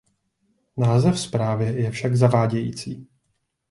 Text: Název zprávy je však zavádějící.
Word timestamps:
Název 0.77 1.19
zprávy 1.19 1.65
je 1.65 1.91
však 1.91 2.15
zavádějící. 2.15 3.07